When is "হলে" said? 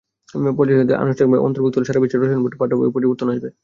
1.77-1.87